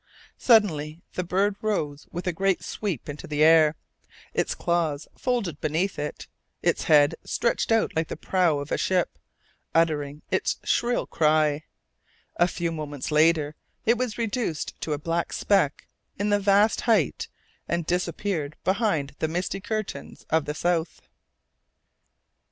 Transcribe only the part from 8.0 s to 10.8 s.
the prow of a ship, uttering its